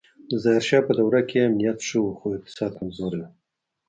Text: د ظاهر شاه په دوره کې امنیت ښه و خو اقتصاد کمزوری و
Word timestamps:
د 0.29 0.31
ظاهر 0.43 0.63
شاه 0.69 0.81
په 0.87 0.93
دوره 0.99 1.21
کې 1.29 1.45
امنیت 1.47 1.79
ښه 1.87 1.97
و 2.01 2.15
خو 2.17 2.25
اقتصاد 2.37 2.71
کمزوری 2.79 3.19
و 3.23 3.29